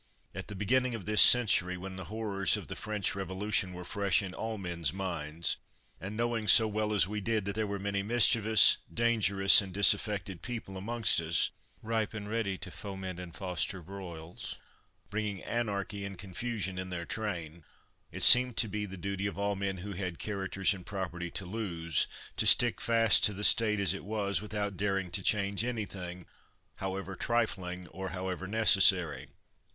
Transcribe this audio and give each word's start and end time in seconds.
At 0.33 0.47
the 0.47 0.55
beginning 0.55 0.95
of 0.95 1.05
this 1.05 1.21
century, 1.21 1.77
when 1.77 1.95
the 1.95 2.05
horrors 2.05 2.57
of 2.57 2.69
the 2.69 2.75
French 2.75 3.13
Revolution 3.13 3.71
were 3.71 3.83
fresh 3.83 4.23
in 4.23 4.33
all 4.33 4.57
men's 4.57 4.91
minds, 4.91 5.57
and 5.99 6.17
knowing 6.17 6.47
so 6.47 6.67
well 6.67 6.91
as 6.91 7.07
we 7.07 7.21
did 7.21 7.45
that 7.45 7.53
there 7.53 7.67
were 7.67 7.77
many 7.77 8.01
mischievous, 8.01 8.77
dangerous, 8.91 9.61
and 9.61 9.71
disaffected 9.71 10.41
people 10.41 10.75
amongst 10.75 11.21
us, 11.21 11.51
ripe 11.83 12.15
and 12.15 12.27
ready 12.27 12.57
to 12.57 12.71
foment 12.71 13.19
and 13.19 13.35
foster 13.35 13.79
broils, 13.83 14.55
bringing 15.11 15.43
anarchy 15.43 16.03
and 16.03 16.17
confusion 16.17 16.79
in 16.79 16.89
their 16.89 17.05
train, 17.05 17.63
it 18.11 18.23
seemed 18.23 18.57
to 18.57 18.67
be 18.67 18.87
the 18.87 18.97
duty 18.97 19.27
of 19.27 19.37
all 19.37 19.55
men 19.55 19.77
who 19.77 19.91
had 19.91 20.17
characters 20.17 20.73
and 20.73 20.87
property 20.87 21.29
to 21.29 21.45
lose, 21.45 22.07
to 22.37 22.47
stick 22.47 22.81
fast 22.81 23.23
to 23.23 23.33
the 23.33 23.43
state 23.43 23.79
as 23.79 23.93
it 23.93 24.03
was, 24.03 24.41
without 24.41 24.77
daring 24.77 25.11
to 25.11 25.21
change 25.21 25.63
anything, 25.63 26.25
however 26.77 27.15
trifling 27.15 27.87
or 27.89 28.09
however 28.09 28.47
necessary. 28.47 29.27